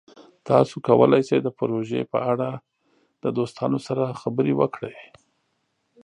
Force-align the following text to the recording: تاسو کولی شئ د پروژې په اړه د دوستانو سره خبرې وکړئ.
تاسو 0.49 0.75
کولی 0.87 1.21
شئ 1.27 1.39
د 1.43 1.49
پروژې 1.59 2.01
په 2.11 2.19
اړه 2.31 2.49
د 3.23 3.25
دوستانو 3.37 3.77
سره 3.87 4.17
خبرې 4.21 4.53
وکړئ. 4.57 4.97